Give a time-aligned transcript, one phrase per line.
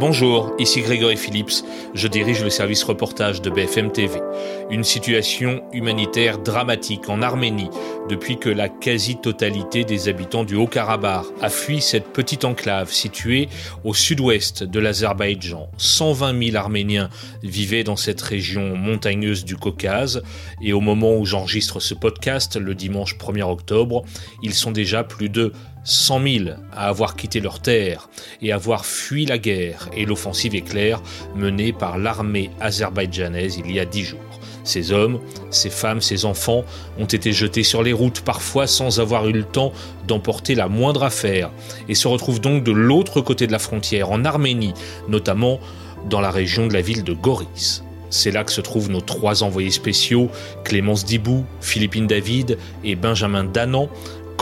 [0.00, 1.62] Bonjour, ici Grégory Phillips,
[1.94, 4.20] je dirige le service reportage de BFM TV.
[4.68, 7.70] Une situation humanitaire dramatique en Arménie
[8.08, 13.48] depuis que la quasi-totalité des habitants du Haut-Karabakh a fui cette petite enclave située
[13.84, 15.68] au sud-ouest de l'Azerbaïdjan.
[15.78, 17.08] 120 000 Arméniens
[17.44, 20.24] vivaient dans cette région montagneuse du Caucase
[20.60, 24.04] et au moment où j'enregistre ce podcast, le dimanche 1er octobre,
[24.42, 25.52] ils sont déjà plus de
[25.84, 28.08] 100 000 à avoir quitté leur terre
[28.42, 31.02] et avoir fui la guerre et l'offensive éclair
[31.36, 34.20] menée par l'armée azerbaïdjanaise il y a dix jours.
[34.64, 35.20] Ces hommes,
[35.50, 36.64] ces femmes, ces enfants
[36.98, 39.72] ont été jetés sur les routes, parfois sans avoir eu le temps
[40.08, 41.50] d'emporter la moindre affaire,
[41.88, 44.72] et se retrouvent donc de l'autre côté de la frontière, en Arménie,
[45.06, 45.60] notamment
[46.08, 47.84] dans la région de la ville de Goris.
[48.08, 50.30] C'est là que se trouvent nos trois envoyés spéciaux,
[50.64, 53.88] Clémence Dibou, Philippine David et Benjamin Danan,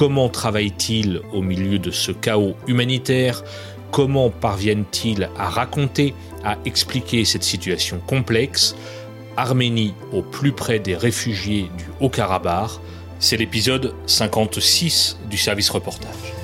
[0.03, 3.45] Comment travaillent-ils au milieu de ce chaos humanitaire?
[3.93, 6.13] Comment parviennent-ils à raconter,
[6.43, 8.75] à expliquer cette situation complexe?
[9.37, 12.81] Arménie au plus près des réfugiés du Haut-Karabakh,
[13.21, 16.35] c'est l'épisode 56 du service reportage.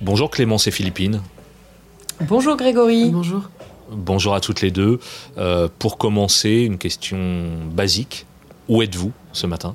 [0.00, 1.22] Bonjour Clémence et Philippine.
[2.22, 3.10] Bonjour Grégory.
[3.10, 3.42] Bonjour.
[3.96, 5.00] Bonjour à toutes les deux.
[5.36, 7.18] Euh, pour commencer, une question
[7.72, 8.26] basique.
[8.68, 9.74] Où êtes-vous ce matin?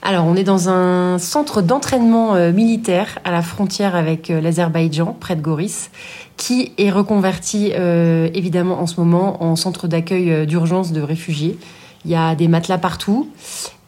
[0.00, 5.16] Alors, on est dans un centre d'entraînement euh, militaire à la frontière avec euh, l'Azerbaïdjan,
[5.20, 5.90] près de Goris,
[6.36, 11.56] qui est reconverti évidemment en ce moment en centre d'accueil d'urgence de réfugiés.
[12.04, 13.30] Il y a des matelas partout.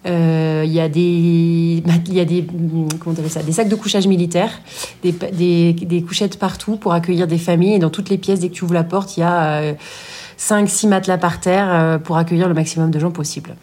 [0.07, 2.47] Euh, il y a des, il y a des,
[3.01, 4.61] comment ça, des sacs de couchage militaires,
[5.03, 7.75] des, des, des, couchettes partout pour accueillir des familles.
[7.75, 9.73] Et dans toutes les pièces, dès que tu ouvres la porte, il y a euh,
[10.39, 13.57] 5-6 matelas par terre euh, pour accueillir le maximum de gens possible.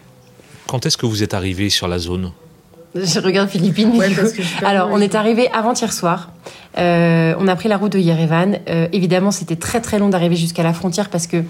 [0.66, 2.32] Quand est-ce que vous êtes arrivé sur la zone?
[2.94, 3.92] Je regarde Philippine.
[4.62, 6.30] Alors, on est arrivé avant-hier soir.
[6.78, 8.58] Euh, on a pris la route de Yerevan.
[8.68, 11.42] Euh, évidemment, c'était très très long d'arriver jusqu'à la frontière parce que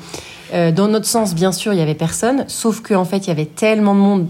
[0.55, 2.45] euh, dans notre sens, bien sûr, il y avait personne.
[2.47, 4.29] Sauf qu'en fait, il y avait tellement de monde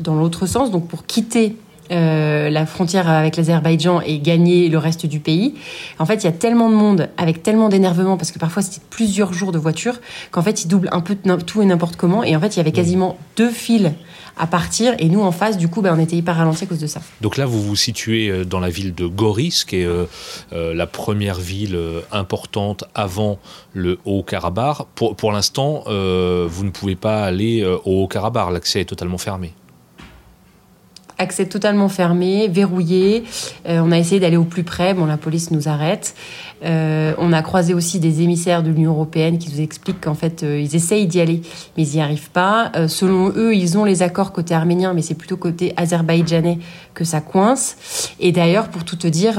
[0.00, 1.56] dans l'autre sens, donc pour quitter
[1.92, 5.54] euh, la frontière avec l'Azerbaïdjan et gagner le reste du pays.
[5.98, 8.80] En fait, il y a tellement de monde avec tellement d'énervement parce que parfois c'était
[8.88, 12.24] plusieurs jours de voiture qu'en fait ils doublent un peu tout et n'importe comment.
[12.24, 13.90] Et en fait, il y avait quasiment deux fils
[14.38, 16.78] à partir et nous en face, du coup, ben, on était hyper ralenti à cause
[16.78, 17.02] de ça.
[17.20, 20.06] Donc là, vous vous situez euh, dans la ville de Goris, qui est euh,
[20.50, 21.78] la première ville
[22.10, 23.38] importante avant
[23.74, 24.86] le Haut-Karabakh.
[24.94, 29.52] Pour, pour l'instant, vous ne pouvez pas aller au Haut-Karabakh, l'accès est totalement fermé
[31.18, 33.24] accès totalement fermé, verrouillé.
[33.68, 36.14] Euh, on a essayé d'aller au plus près, bon, la police nous arrête.
[36.64, 40.42] Euh, on a croisé aussi des émissaires de l'Union européenne qui nous expliquent qu'en fait,
[40.42, 41.42] euh, ils essayent d'y aller,
[41.76, 42.70] mais ils n'y arrivent pas.
[42.88, 46.58] selon eux, ils ont les accords côté arménien, mais c'est plutôt côté azerbaïdjanais
[46.94, 48.12] que ça coince.
[48.20, 49.36] Et d'ailleurs, pour tout te dire,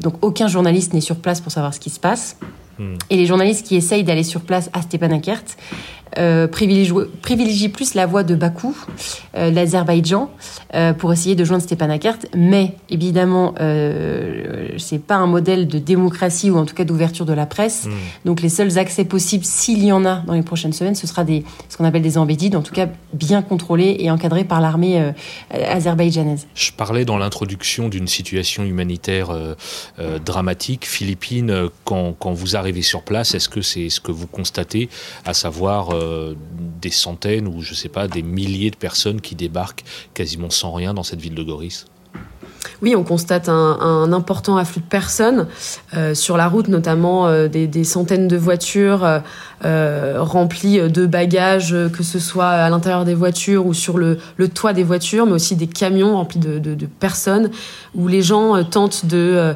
[0.00, 2.36] donc aucun journaliste n'est sur place pour savoir ce qui se passe.
[2.78, 2.94] Hmm.
[3.10, 5.44] Et les journalistes qui essayent d'aller sur place à Stepanakert
[6.18, 8.76] euh, privilégie, plus la voie de Bakou,
[9.36, 10.30] euh, l'Azerbaïdjan,
[10.74, 12.18] euh, pour essayer de joindre Stepanakert.
[12.36, 13.54] Mais évidemment,
[14.78, 17.86] c'est pas un modèle de démocratie ou en tout cas d'ouverture de la presse.
[17.86, 17.92] Hmm.
[18.24, 21.24] Donc les seuls accès possibles, s'il y en a dans les prochaines semaines, ce sera
[21.24, 25.12] des, ce qu'on appelle des embédides, en tout cas bien contrôlés et encadrés par l'armée
[25.50, 26.46] azerbaïdjanaise.
[26.54, 29.30] Je parlais dans l'introduction d'une situation humanitaire
[30.24, 30.86] dramatique.
[30.86, 34.88] Philippines, quand, quand vous arrivez sur place, est-ce que c'est ce que vous constatez,
[35.24, 36.34] à savoir euh,
[36.80, 39.84] des centaines ou je sais pas des milliers de personnes qui débarquent
[40.14, 41.86] quasiment sans rien dans cette ville de Goris
[42.84, 45.46] oui, on constate un, important afflux de personnes
[45.96, 49.22] euh, sur la route, notamment euh, des, centaines de voitures
[49.62, 54.18] remplies de bagages, que ce soit à l'intérieur des voitures ou sur le,
[54.52, 57.50] toit des voitures, mais aussi des camions remplis de, personnes,
[57.94, 59.54] où les gens tentent de,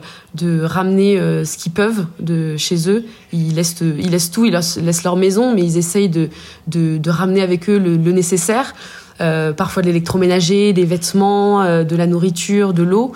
[0.64, 3.04] ramener ce qu'ils peuvent de chez eux.
[3.32, 8.12] Ils laissent, tout, ils laissent leur maison, mais ils essayent de, ramener avec eux le
[8.12, 8.72] nécessaire.
[9.20, 13.12] Euh, parfois de l'électroménager, des vêtements, euh, de la nourriture, de l'eau.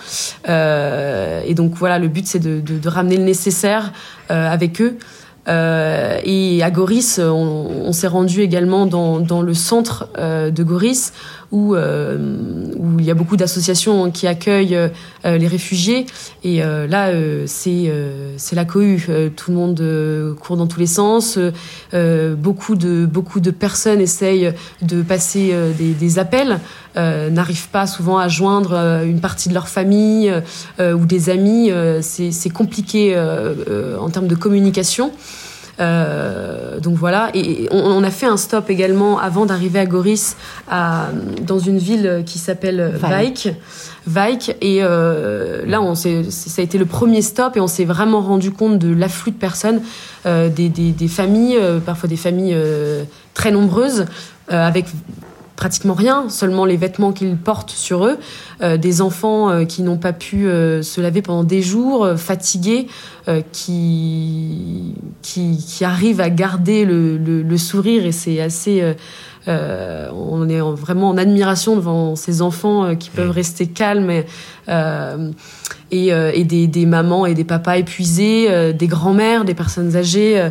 [0.48, 3.92] Euh, et donc voilà, le but c'est de, ramener le nécessaire
[4.28, 4.98] avec eux.
[5.46, 11.12] et à Goris, on, s'est rendu également dans, dans le centre de Goris
[11.52, 12.16] où, euh,
[12.76, 14.88] où il y a beaucoup d'associations qui accueillent euh,
[15.38, 16.06] les réfugiés.
[16.42, 17.12] Et euh, là,
[17.46, 17.92] c'est
[18.38, 19.06] c'est la cohue.
[19.36, 21.38] tout le monde court dans tous les sens.
[21.92, 26.58] beaucoup de beaucoup de personnes essayent de passer des appels,
[26.96, 30.32] n'arrivent pas souvent à joindre une partie de leur famille
[30.80, 31.70] ou des amis.
[32.00, 33.18] c'est compliqué
[34.00, 35.12] en termes de communication.
[35.82, 40.36] Euh, donc voilà, et on, a fait un stop également avant d'arriver à Goris,
[40.70, 41.08] à,
[41.42, 43.48] dans une ville qui s'appelle Vaik.
[44.06, 44.56] Vaik.
[44.60, 46.08] Et euh, là, on ça
[46.58, 49.80] a été le premier stop et on s'est vraiment rendu compte de l'afflux de personnes,
[50.26, 52.56] euh, des, des, des, familles, parfois des familles
[53.34, 54.06] très nombreuses,
[54.48, 54.86] avec
[55.62, 58.18] pratiquement rien, seulement les vêtements qu'ils portent sur eux,
[58.62, 62.88] euh, des enfants euh, qui n'ont pas pu euh, se laver pendant des jours, fatigués,
[63.52, 68.82] qui, qui, arrivent à garder le, le sourire et c'est assez
[69.48, 73.32] euh, on est vraiment en admiration devant ces enfants euh, qui peuvent mm.
[73.32, 74.24] rester calmes et,
[74.68, 75.30] euh,
[75.90, 80.48] et, des, des, mamans et des papas épuisés, des grands-mères, des personnes âgées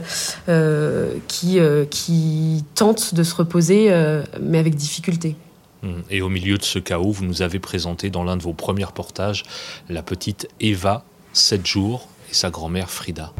[1.27, 1.59] qui,
[1.89, 3.93] qui tentent de se reposer,
[4.41, 5.35] mais avec difficulté.
[5.83, 5.89] Mm.
[6.09, 8.85] Et au milieu de ce chaos, vous nous avez présenté dans l'un de vos premiers
[8.85, 9.43] reportages
[9.89, 11.03] la petite Eva,
[11.33, 13.33] 7 jours, et sa grand-mère Frida.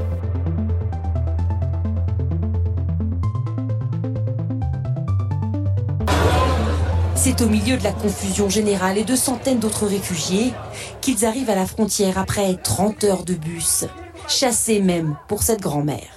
[7.24, 10.54] C'est au milieu de la confusion générale et de centaines d'autres réfugiés
[11.02, 13.86] qu'ils arrivent à la frontière après 30 heures de bus,
[14.28, 16.10] chassés même pour cette grand-mère.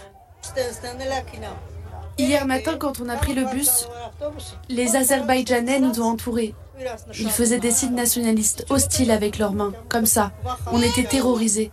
[2.17, 3.87] Hier matin, quand on a pris le bus,
[4.71, 6.55] les Azerbaïdjanais nous ont entourés.
[7.21, 10.33] Ils faisaient des signes nationalistes hostiles avec leurs mains, comme ça.
[10.73, 11.71] On était terrorisés.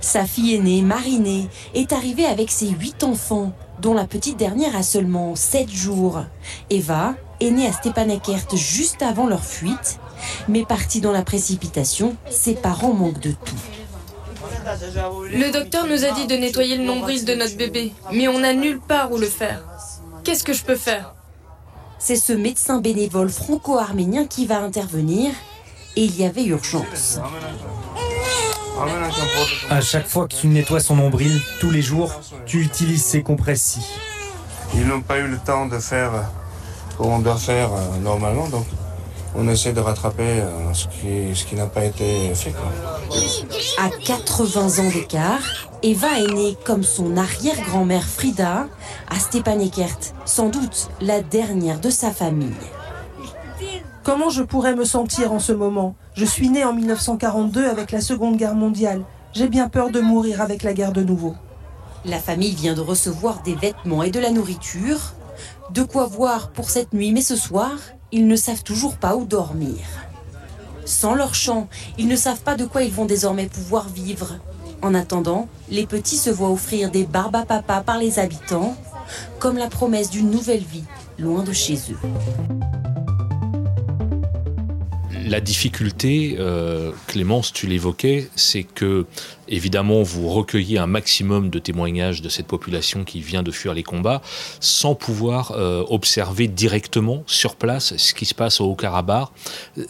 [0.00, 4.82] Sa fille aînée, Marinée, est arrivée avec ses huit enfants, dont la petite dernière a
[4.82, 6.24] seulement sept jours.
[6.68, 9.98] Eva, est né à Stepanakert juste avant leur fuite,
[10.48, 13.54] mais parti dans la précipitation, ses parents manquent de tout.
[15.30, 18.54] Le docteur nous a dit de nettoyer le nombril de notre bébé, mais on n'a
[18.54, 19.62] nulle part où le faire.
[20.22, 21.14] Qu'est-ce que je peux faire?
[21.98, 25.32] C'est ce médecin bénévole franco-arménien qui va intervenir,
[25.96, 27.20] et il y avait urgence.
[29.70, 32.12] À chaque fois que tu nettoies son nombril, tous les jours,
[32.46, 33.80] tu utilises ces compresses-ci.
[34.74, 36.10] Ils n'ont pas eu le temps de faire
[36.96, 38.48] qu'on doit faire euh, normalement.
[38.48, 38.66] Donc,
[39.36, 42.54] on essaie de rattraper euh, ce qui, ce qui n'a pas été fait.
[43.78, 48.68] À 80 ans d'écart, Eva est née comme son arrière-grand-mère Frida
[49.10, 52.54] à Stepanekert, sans doute la dernière de sa famille.
[54.04, 55.96] Comment je pourrais me sentir en ce moment?
[56.14, 59.02] Je suis née en 1942 avec la Seconde Guerre mondiale.
[59.32, 61.34] J'ai bien peur de mourir avec la guerre de nouveau.
[62.04, 65.14] La famille vient de recevoir des vêtements et de la nourriture,
[65.70, 67.72] de quoi voir pour cette nuit, mais ce soir,
[68.12, 69.78] ils ne savent toujours pas où dormir.
[70.84, 71.68] Sans leur champ,
[71.98, 74.36] ils ne savent pas de quoi ils vont désormais pouvoir vivre.
[74.82, 78.76] En attendant, les petits se voient offrir des barbes à papa par les habitants,
[79.38, 80.84] comme la promesse d'une nouvelle vie,
[81.18, 82.93] loin de chez eux
[85.24, 89.06] la difficulté, euh, Clémence, tu l'évoquais, c'est que
[89.48, 93.82] évidemment vous recueillez un maximum de témoignages de cette population qui vient de fuir les
[93.82, 94.22] combats,
[94.60, 99.28] sans pouvoir euh, observer directement sur place ce qui se passe au Haut-Karabakh.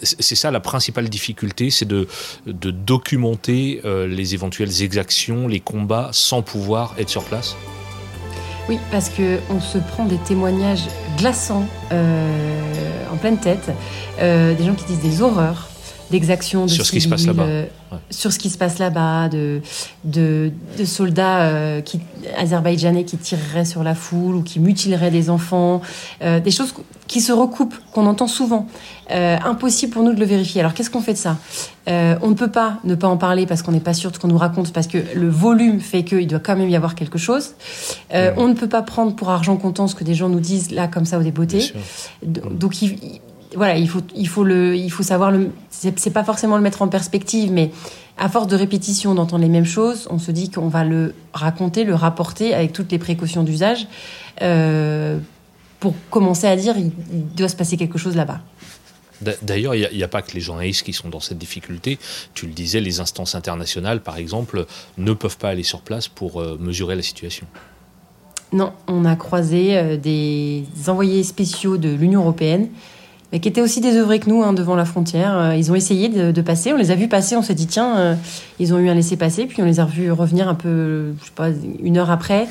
[0.03, 2.07] C'est ça la principale difficulté, c'est de,
[2.47, 7.57] documenter euh, les éventuelles exactions, les combats, sans pouvoir être sur place?
[8.69, 10.87] Oui, parce qu'on se prend des témoignages
[11.19, 13.71] glaçants euh, en pleine tête,
[14.21, 15.69] euh, des gens qui disent des horreurs
[16.15, 17.67] d'exactions de sur ce qui se passe là-bas, euh,
[18.09, 19.63] sur ce qui se passe là-bas, de,
[20.05, 22.01] de, de soldats euh, qui,
[22.39, 25.83] azerbaïdjanais qui tireraient sur la foule ou qui mutileraient des enfants,
[26.23, 26.73] euh, des choses
[27.09, 28.67] qui se recoupent, qu'on entend souvent.
[29.11, 30.61] impossible pour nous de le vérifier.
[30.61, 31.37] Alors qu'est-ce qu'on fait de ça?
[31.87, 34.21] On ne peut pas ne pas en parler parce qu'on n'est pas sûr de ce
[34.21, 37.19] qu'on nous raconte, parce que le volume fait qu'il doit quand même y avoir quelque
[37.19, 37.55] chose.
[38.13, 40.87] On ne peut pas prendre pour argent comptant ce que des gens nous disent là
[40.87, 41.75] comme ça au débeauté.
[42.23, 43.21] Donc il,
[43.57, 45.51] voilà, il faut, il faut le, il faut savoir le.
[45.71, 47.71] C'est pas forcément le mettre en perspective, mais
[48.17, 51.85] à force de répétition, d'entendre les mêmes choses, on se dit qu'on va le raconter,
[51.85, 53.87] le rapporter avec toutes les précautions d'usage
[54.43, 55.19] euh,
[55.81, 56.93] pour commencer à dire il,
[57.35, 58.41] doit se passer quelque chose là-bas.
[59.43, 61.99] D'ailleurs, il n'y a, pas que les journalistes qui sont dans cette difficulté.
[62.35, 64.67] Tu le disais, les instances internationales, par exemple,
[64.99, 67.47] ne peuvent pas aller sur place pour euh, mesurer la situation.
[68.53, 72.69] Non, on a croisé euh, des envoyés spéciaux de l'Union européenne
[73.41, 75.37] qui étaient aussi désœuvrés que nous hein, devant la frontière.
[75.37, 77.99] Euh, ils ont essayé de, passer, on les a vus passer, on s'est dit tiens,
[77.99, 78.15] euh,
[78.59, 81.33] ils ont eu un laisser-passer, puis on les a vus revenir un peu, je sais
[81.35, 81.49] pas,
[81.83, 82.47] une heure après.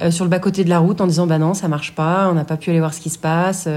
[0.00, 2.28] Euh, sur le bas-côté de la route en disant bah non ça marche pas.
[2.30, 3.68] On n'a pas pu aller voir ce qui se passe.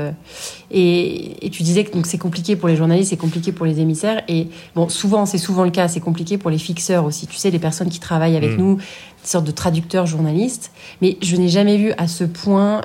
[0.72, 3.82] Et, et, tu disais que donc c'est compliqué pour les journalistes c'est compliqué pour les
[3.82, 4.24] émissaires.
[4.30, 5.90] Et bon souvent c'est souvent le cas.
[5.90, 7.28] C'est compliqué pour les fixeurs aussi.
[7.28, 8.62] Tu sais les personnes qui travaillent avec mm.
[8.62, 10.72] nous des sortes de traducteurs journalistes.
[11.02, 12.84] Mais je n'ai jamais vu à ce point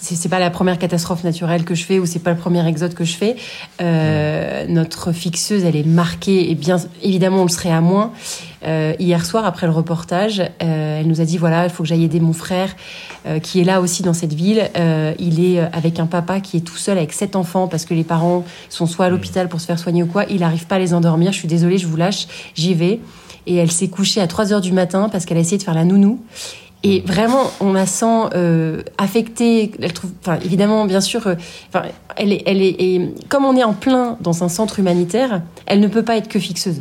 [0.00, 2.94] c'est pas la première catastrophe naturelle que je fais ou c'est pas le premier exode
[2.94, 3.36] que je fais.
[3.80, 8.12] Euh, notre fixeuse, elle est marquée et bien évidemment on le serait à moins.
[8.66, 11.88] Euh, hier soir après le reportage, euh, elle nous a dit voilà il faut que
[11.88, 12.76] j'aille aider mon frère
[13.26, 14.70] euh, qui est là aussi dans cette ville.
[14.76, 17.94] Euh, il est avec un papa qui est tout seul avec sept enfants parce que
[17.94, 20.24] les parents sont soit à l'hôpital pour se faire soigner ou quoi.
[20.28, 21.32] Il n'arrive pas à les endormir.
[21.32, 23.00] Je suis désolée, je vous lâche, j'y vais.
[23.46, 25.74] Et elle s'est couchée à 3 heures du matin parce qu'elle a essayé de faire
[25.74, 26.20] la nounou.
[26.82, 29.70] Et vraiment, on la sent euh, affectée.
[29.82, 31.34] Elle trouve, enfin, évidemment, bien sûr, euh,
[31.68, 35.42] enfin, elle est, elle est, et comme on est en plein dans un centre humanitaire,
[35.66, 36.80] elle ne peut pas être que fixeuse.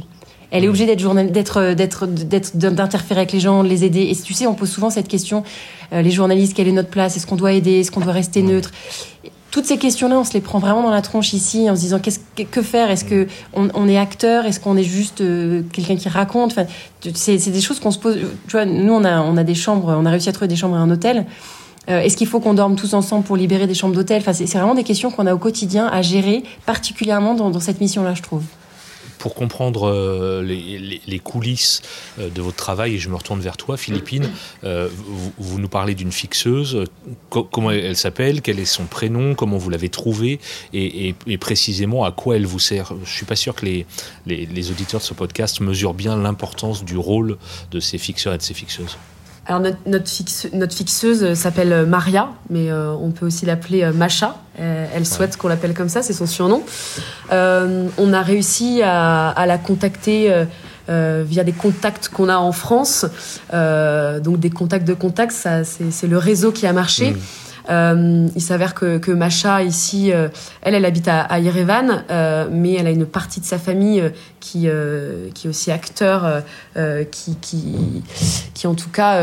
[0.52, 4.10] Elle est obligée d'être journal, d'être, d'être, d'être, d'interférer avec les gens, de les aider.
[4.10, 5.44] Et tu sais, on pose souvent cette question
[5.94, 7.18] euh, les journalistes, quelle est notre place?
[7.18, 7.80] Est-ce qu'on doit aider?
[7.80, 8.72] Est-ce qu'on doit rester neutre?
[9.52, 12.00] Toutes ces questions-là, on se les prend vraiment dans la tronche ici, en se disant
[12.00, 12.90] qu'est-ce que, faire?
[12.92, 14.46] Est-ce que on, est acteur?
[14.46, 16.58] Est-ce qu'on est juste euh, quelqu'un qui raconte?
[17.14, 18.18] C'est, des choses qu'on se pose.
[18.54, 21.26] Nous on a des chambres, on a réussi à trouver des chambres à un hôtel.
[21.90, 24.24] Euh, est-ce qu'il faut qu'on dorme tous ensemble pour libérer des chambres d'hôtel?
[24.34, 28.22] C'est, vraiment des questions qu'on a au quotidien à gérer, particulièrement dans cette mission-là, je
[28.22, 28.44] trouve.
[29.20, 31.82] Pour comprendre euh, les, coulisses
[32.20, 34.30] euh, de votre travail, et je me retourne vers toi, Philippine,
[34.64, 34.90] euh,
[35.38, 36.86] vous, nous parlez d'une fixeuse.
[37.30, 38.42] Co- comment elle, elle s'appelle?
[38.42, 39.36] Quel est son prénom?
[39.36, 40.40] Comment vous l'avez trouvée?
[40.74, 42.94] Et, et- précisément à quoi elle vous sert?
[43.04, 43.86] Je suis pas sûr que les-
[44.26, 47.38] les auditeurs de ce podcast mesurent bien l'importance du rôle
[47.72, 48.98] de ces fixeurs et de ces fixeuses.
[49.50, 53.82] Alors notre, notre, fixe- notre fixeuse s'appelle euh, Maria, mais euh, on peut aussi l'appeler
[53.84, 54.38] euh, Macha.
[54.58, 56.62] Elle souhaite qu'on l'appelle comme ça, c'est son surnom.
[57.32, 60.46] Euh, on a réussi à, à la contacter
[60.90, 63.06] euh, via des contacts qu'on a en France.
[63.54, 65.32] Donc des contacts de contacts,
[65.64, 67.12] c'est le réseau qui a marché.
[67.12, 67.18] Mm.
[67.70, 70.28] Euh, il s'avère que, que Macha ici, euh,
[70.62, 74.04] elle, elle habite à, à euh, mais elle a une partie de sa famille
[74.40, 74.68] qui,
[75.34, 76.44] qui est aussi acteur,
[77.12, 77.36] qui,
[78.54, 79.22] qui, en tout cas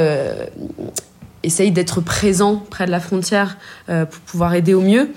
[1.43, 5.11] essaye d'être présent près de la frontière pour pouvoir aider au mieux.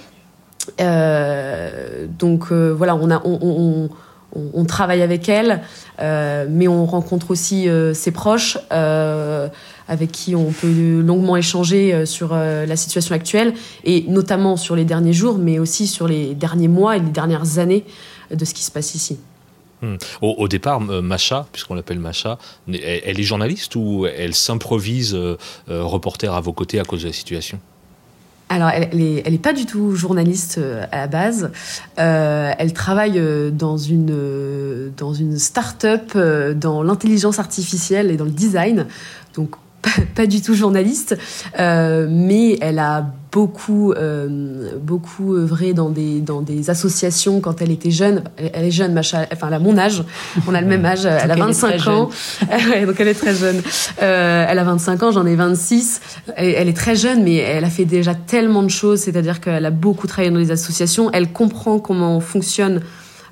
[0.78, 3.90] Donc voilà, on, a, on,
[4.36, 5.62] on travaille avec elle,
[6.00, 9.48] euh, mais on rencontre aussi euh, ses proches, euh,
[9.88, 15.14] avec qui on peut longuement échanger sur la situation actuelle, et notamment sur les derniers
[15.14, 17.86] jours, mais aussi sur les derniers mois et les dernières années
[18.30, 19.18] de ce qui se passe ici.
[19.82, 19.96] Hmm.
[20.22, 25.18] Au, départ, Macha, puisqu'on l'appelle Macha, elle, elle est journaliste ou elle s'improvise
[25.68, 27.60] reporter à vos côtés à cause de la situation?
[28.52, 31.52] Alors, elle, elle est, pas du tout journaliste euh, à la base.
[32.00, 36.18] Euh, elle travaille euh, dans une dans une start-up
[36.58, 38.88] dans l'intelligence artificielle et dans le design.
[39.36, 41.18] Donc pas, pas du tout journaliste,
[41.60, 47.72] euh, mais elle a beaucoup euh, beaucoup œuvré dans des dans des associations quand elle
[47.72, 48.24] était jeune.
[48.38, 49.28] Elle, elle est jeune, Macha.
[49.32, 50.04] Enfin, elle a mon âge.
[50.48, 51.06] On a le même âge.
[51.06, 52.10] Elle a elle est 25 très ans.
[52.70, 53.62] Ouais, donc elle est très jeune.
[54.02, 56.02] Euh, elle a 25 ans, j'en ai 26.
[56.36, 59.00] Elle, elle est très jeune, mais elle a fait déjà tellement de choses.
[59.02, 61.12] C'est-à-dire qu'elle a beaucoup travaillé dans les associations.
[61.12, 62.82] Elle comprend comment fonctionnent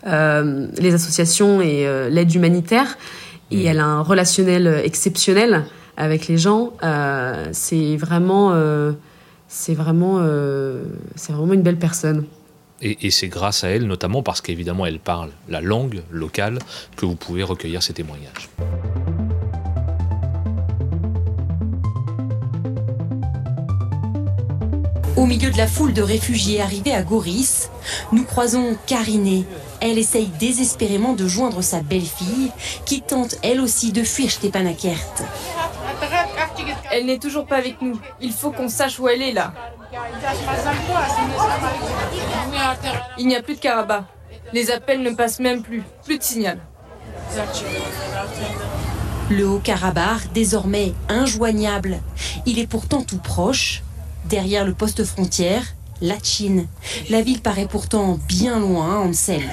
[0.06, 2.98] euh, les associations et euh, l'aide humanitaire.
[3.52, 5.66] Et elle a un relationnel exceptionnel
[5.98, 6.74] avec les gens.
[6.84, 8.94] Euh, c'est vraiment, euh,
[9.48, 10.84] c'est vraiment, euh,
[11.16, 12.26] c'est vraiment une belle personne.
[12.82, 16.60] Et, et c'est grâce à elle, notamment parce qu'évidemment elle parle la langue locale,
[16.96, 18.50] que vous pouvez recueillir ces témoignages.
[25.18, 27.72] Au milieu de la foule de réfugiés arrivés à Goris,
[28.12, 29.46] nous croisons Kariné.
[29.82, 32.52] Elle essaye désespérément de joindre sa belle-fille,
[32.86, 35.26] qui tente elle aussi de fuir Stepanakert.
[36.98, 38.00] Elle n'est toujours pas avec nous.
[38.22, 39.54] Il faut qu'on sache où elle est là.
[43.20, 44.04] Il n'y a plus de Karabakh.
[44.52, 45.84] Les appels ne passent même plus.
[46.04, 46.58] Plus de signal.
[49.30, 52.00] Le Haut-Karabakh, désormais injoignable.
[52.48, 53.84] Il est pourtant tout proche,
[54.26, 56.66] derrière le poste frontière, la Chine.
[57.12, 59.44] La ville paraît pourtant bien loin, sait.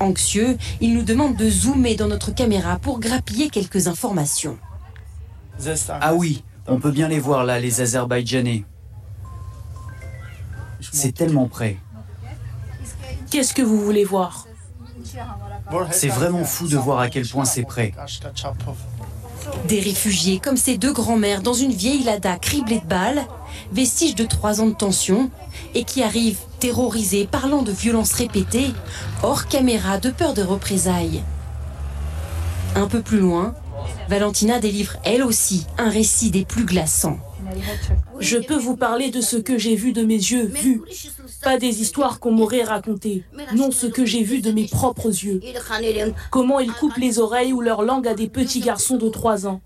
[0.00, 4.56] Anxieux, il nous demande de zoomer dans notre caméra pour grappiller quelques informations.
[6.00, 8.64] Ah oui, on peut bien les voir là, les Azerbaïdjanais.
[10.92, 11.76] C'est tellement près.
[13.30, 14.46] Qu'est-ce que vous voulez voir?
[15.90, 17.92] C'est vraiment fou de voir à quel point c'est près.
[19.68, 23.24] Des réfugiés comme ces deux grands-mères dans une vieille Lada criblée de balles,
[23.72, 25.30] vestige de trois ans de tension,
[25.74, 28.72] et qui arrivent terrorisés, parlant de violences répétées,
[29.22, 31.22] hors caméra de peur de représailles.
[32.74, 33.54] Un peu plus loin,
[34.08, 37.18] Valentina délivre elle aussi un récit des plus glaçants.
[38.18, 40.82] Je peux vous parler de ce que j'ai vu de mes yeux, vu.
[41.42, 43.24] Pas des histoires qu'on m'aurait racontées.
[43.54, 45.40] Non, ce que j'ai vu de mes propres yeux.
[46.30, 49.60] Comment ils coupent les oreilles ou leur langue à des petits garçons de 3 ans.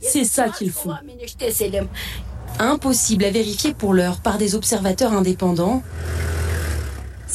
[0.00, 0.94] C'est ça qu'ils font.
[2.58, 5.82] Impossible à vérifier pour l'heure par des observateurs indépendants.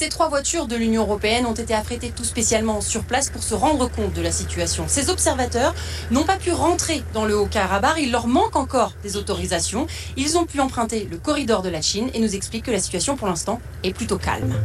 [0.01, 3.53] Ces trois voitures de l'Union européenne ont été affrétées tout spécialement sur place pour se
[3.53, 4.85] rendre compte de la situation.
[4.87, 5.75] Ces observateurs
[6.09, 9.85] n'ont pas pu rentrer dans le Haut-Karabakh, il leur manque encore des autorisations.
[10.17, 13.15] Ils ont pu emprunter le corridor de la Chine et nous expliquent que la situation
[13.15, 14.55] pour l'instant est plutôt calme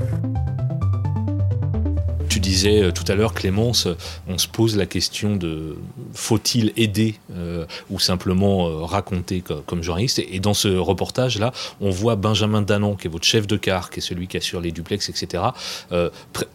[2.37, 3.89] tu disais euh, tout à l'heure, Clémence,
[4.29, 5.79] on se pose la question de
[6.13, 12.15] faut-il aider euh, ou simplement euh, raconter comme, journaliste et, dans ce reportage-là, on voit
[12.17, 15.09] Benjamin Danon, qui est votre chef de car, qui est celui qui assure les duplex,
[15.09, 15.45] etc.,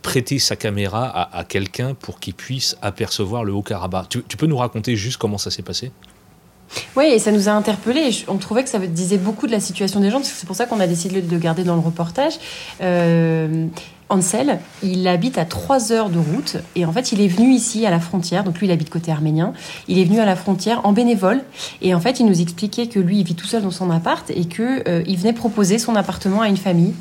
[0.04, 4.10] prêter sa caméra à, quelqu'un pour qu'il puisse apercevoir le Haut-Karabakh.
[4.10, 5.92] Tu, peux nous raconter juste comment ça s'est passé?
[6.96, 8.12] Oui, et ça nous a interpellés.
[8.28, 10.80] On trouvait que ça disait beaucoup de la situation des gens, c'est pour ça qu'on
[10.80, 12.34] a décidé de le garder dans le reportage.
[12.82, 13.68] Euh,
[14.12, 17.86] Ansel, il habite à 3 heures de route et en fait il est venu ici
[17.86, 19.54] à la frontière, donc lui il habite côté arménien,
[19.88, 21.42] il est venu à la frontière en bénévole
[21.82, 24.30] et en fait il nous expliquait que lui il vit tout seul dans son appart
[24.30, 26.94] et que euh, il venait proposer son appartement à une famille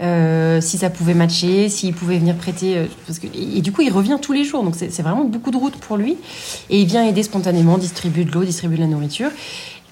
[0.00, 2.78] euh, si ça pouvait matcher, s'il pouvait venir prêter.
[2.78, 2.86] Euh,
[3.34, 5.96] et, du coup, il revient tous les jours, donc c'est vraiment beaucoup de route pour
[5.96, 6.16] lui.
[6.68, 9.30] Et il vient aider spontanément, distribuer de l'eau, distribuer de la nourriture.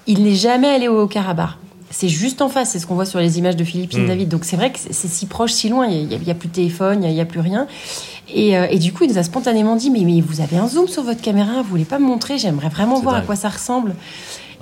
[0.05, 1.51] Il n'est jamais allé au Karabakh
[1.93, 4.07] c'est juste en face, c'est ce qu'on voit sur les images de Philippe mmh.
[4.07, 4.29] David.
[4.29, 7.03] Donc c'est vrai que c'est si proche, si loin, il n'y a, plus de téléphone,
[7.03, 7.67] il n'y a, plus rien.
[8.35, 10.87] Euh, et, du coup, il nous a spontanément dit, mais, mais vous avez un zoom
[10.87, 13.95] sur votre caméra, vous voulez pas me montrer, j'aimerais vraiment voir à quoi ça ressemble.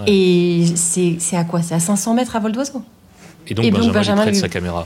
[0.07, 1.61] Et c'est à quoi?
[1.61, 2.81] C'est à 500 mètres à vol d'oiseau.
[3.47, 4.85] Et donc, Benjamin, Benjamin prête sa caméra.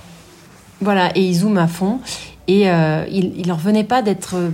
[0.82, 2.00] Voilà, et il zoome à fond.
[2.48, 4.50] Et euh, il, il leur venait pas d'être, euh,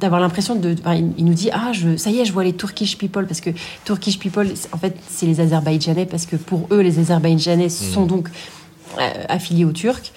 [0.00, 0.74] d'avoir l'impression de.
[1.16, 3.50] il, nous dit ah je, ça y est, je vois les Turkish people parce que
[3.84, 7.70] Turkish people, en fait, c'est les Azerbaïdjanais parce que pour eux, les Azerbaïdjanais hmm.
[7.70, 8.28] sont donc
[8.98, 10.12] euh, affiliés aux Turcs.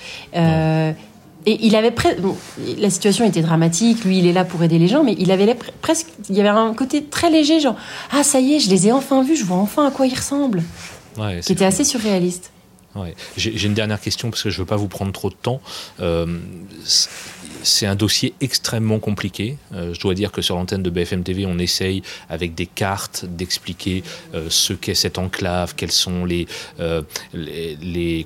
[1.45, 2.17] Et il avait presque.
[2.77, 4.03] la situation était dramatique.
[4.03, 6.07] Lui, il est là pour aider les gens, mais il avait presque.
[6.29, 7.75] Il y avait un côté très léger, genre
[8.11, 10.15] ah ça y est, je les ai enfin vus, je vois enfin à quoi ils
[10.15, 10.63] ressemblent.
[11.17, 12.51] Ouais, qui était assez surréaliste.
[13.37, 15.61] J'ai une dernière question parce que je ne veux pas vous prendre trop de temps.
[15.99, 16.39] Euh,
[17.61, 19.57] c'est un dossier extrêmement compliqué.
[19.73, 23.25] Euh, je dois dire que sur l'antenne de BFM TV, on essaye avec des cartes
[23.25, 24.03] d'expliquer
[24.33, 26.47] euh, ce qu'est cette enclave, quelles sont les,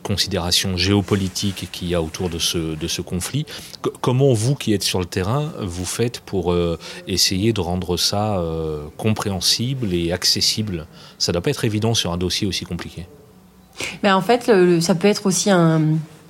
[0.02, 3.46] considérations géopolitiques qu'il y a autour de ce conflit.
[4.02, 6.56] comment vous qui êtes sur le terrain, vous faites pour
[7.08, 8.42] essayer de rendre ça
[8.98, 10.88] compréhensible et accessible?
[11.18, 13.06] Ça ne doit pas être évident sur un dossier aussi compliqué.
[14.04, 15.50] Mais en fait, ça peut être aussi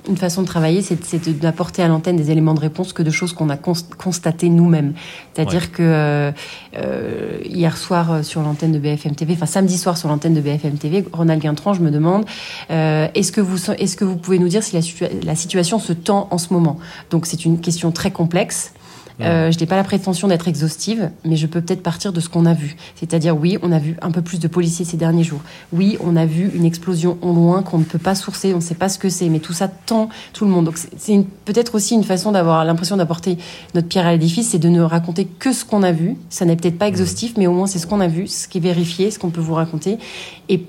[0.07, 3.33] une façon de travailler, c'est d'apporter à l'antenne des éléments de réponse que de choses
[3.33, 4.93] qu'on a constatées nous-mêmes.
[5.33, 6.31] C'est-à-dire que euh,
[6.75, 10.41] euh, hier soir euh, sur l'antenne de BFM TV, enfin samedi soir sur l'antenne de
[10.41, 12.25] BFM TV, Ronald Guintran, je me demande
[12.69, 16.27] est-ce que vous est-ce que vous pouvez nous dire si la, la situation se tend
[16.31, 16.77] en ce moment?
[17.09, 18.73] Donc c'est une question très complexe.
[19.21, 22.29] Euh, je n'ai pas la prétention d'être exhaustive, mais je peux peut-être partir de ce
[22.29, 22.75] qu'on a vu.
[22.95, 25.41] C'est-à-dire, oui, on a vu un peu plus de policiers ces derniers jours.
[25.71, 28.61] Oui, on a vu une explosion au loin qu'on ne peut pas sourcer, on ne
[28.61, 30.65] sait pas ce que c'est, mais tout ça tend tout le monde.
[30.65, 33.37] Donc c'est peut-être aussi une façon d'avoir l'impression d'apporter
[33.75, 36.15] notre pierre à l'édifice, c'est de ne raconter que ce qu'on a vu.
[36.29, 38.57] Ça n'est peut-être pas exhaustif, mais au moins c'est ce qu'on a vu, ce qui
[38.57, 39.97] est vérifié, ce qu'on peut vous raconter.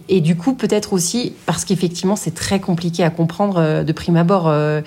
[0.09, 4.17] Et, du coup, peut-être aussi, parce qu'effectivement, c'est très compliqué à comprendre euh, de prime
[4.17, 4.49] abord.
[4.49, 4.81] Euh,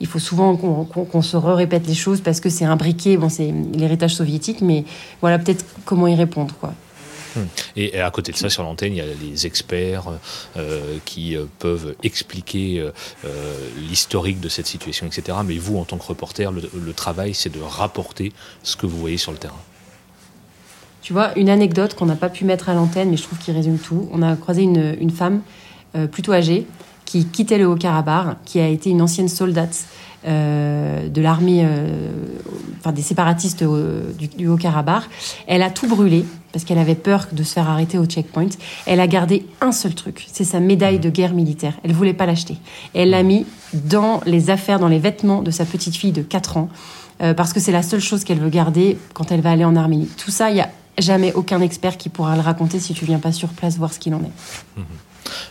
[0.00, 3.03] il faut souvent qu'on se répète les choses parce que c'est imbriqué.
[3.18, 4.84] Bon, c'est l'héritage soviétique, mais
[5.20, 6.72] voilà peut-être comment y répondre, quoi.
[7.36, 7.46] Hmm.
[7.74, 10.04] Et à côté de ça, sur l'antenne, il y a les experts
[10.56, 12.88] euh, qui peuvent expliquer
[13.88, 15.38] l'historique de cette situation, etc.
[15.44, 19.16] Mais vous, en tant que reporter, le travail, c'est de rapporter ce que vous voyez
[19.16, 19.60] sur le terrain.
[21.04, 23.54] Tu vois, une anecdote qu'on n'a pas pu mettre à l'antenne, mais je trouve qu'il
[23.54, 24.08] résume tout.
[24.10, 25.42] On a croisé une, femme
[25.94, 26.66] euh, plutôt âgée
[27.04, 29.84] qui quittait le Haut-Karabakh, qui a été une ancienne soldate
[30.26, 32.10] euh, de l'armée, euh,
[32.80, 35.04] enfin des séparatistes du, Haut-Karabakh.
[35.46, 38.48] Elle a tout brûlé parce qu'elle avait peur de se faire arrêter au checkpoint.
[38.86, 41.74] Elle a gardé un seul truc, c'est sa médaille de guerre militaire.
[41.82, 42.56] Elle voulait pas l'acheter.
[42.94, 46.56] Elle l'a mis dans les affaires, dans les vêtements de sa petite fille de 4
[46.56, 46.68] ans.
[47.18, 50.08] parce que c'est la seule chose qu'elle veut garder quand elle va aller en Arménie.
[50.16, 53.18] Tout ça, il y a jamais aucun expert qui pourra le raconter si tu viens
[53.18, 54.32] pas sur place voir ce qu'il en est.
[54.78, 54.84] Mhm.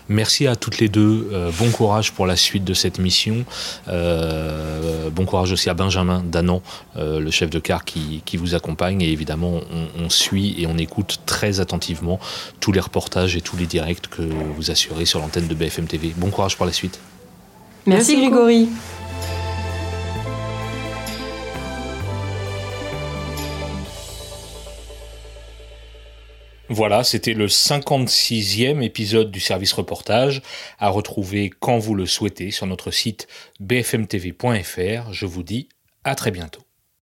[0.09, 1.29] Merci à toutes les deux.
[1.31, 3.45] Euh, bon courage pour la suite de cette mission.
[3.88, 6.62] Euh, bon courage aussi à Benjamin Danan,
[6.97, 9.01] euh, le chef de car qui, vous accompagne.
[9.01, 9.62] Et évidemment,
[9.97, 12.19] on, suit et on écoute très attentivement
[12.59, 16.13] tous les reportages et tous les directs que vous assurez sur l'antenne de BFM TV.
[16.17, 16.99] Bon courage pour la suite.
[17.86, 18.69] Merci, Merci Grégory.
[26.73, 30.41] Voilà, c'était le 56e épisode du service reportage,
[30.79, 33.27] à retrouver quand vous le souhaitez sur notre site
[33.59, 35.13] bfmtv.fr.
[35.13, 35.69] Je vous dis
[36.03, 36.62] à très bientôt.